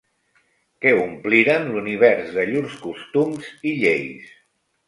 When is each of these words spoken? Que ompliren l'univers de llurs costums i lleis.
Que 0.85 0.93
ompliren 1.01 1.69
l'univers 1.75 2.33
de 2.39 2.47
llurs 2.55 2.81
costums 2.89 3.55
i 3.73 3.79
lleis. 3.85 4.37